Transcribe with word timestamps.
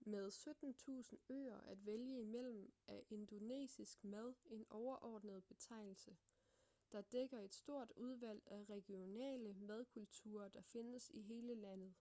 med 0.00 0.30
17.000 0.32 1.16
øer 1.28 1.60
at 1.60 1.86
vælge 1.86 2.20
imellem 2.20 2.72
er 2.86 3.00
indonesisk 3.10 4.04
mad 4.04 4.34
en 4.46 4.66
overordnet 4.70 5.44
betegnelse 5.44 6.16
der 6.92 7.00
dækker 7.00 7.38
et 7.38 7.54
stort 7.54 7.92
udvalg 7.96 8.42
af 8.46 8.64
regionale 8.70 9.54
madkulturer 9.54 10.48
der 10.48 10.62
findes 10.62 11.10
i 11.14 11.22
hele 11.22 11.54
landet 11.54 11.94